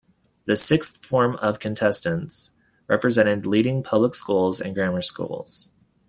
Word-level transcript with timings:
The 0.45 0.55
sixth 0.55 1.05
form 1.05 1.37
contestants 1.59 2.53
represented 2.87 3.45
leading 3.45 3.83
public 3.83 4.15
schools 4.15 4.59
and 4.59 4.73
grammar 4.73 5.03
schools. 5.03 5.69